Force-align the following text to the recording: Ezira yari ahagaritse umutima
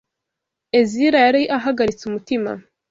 Ezira 0.79 1.17
yari 1.25 1.41
ahagaritse 1.57 2.01
umutima 2.05 2.51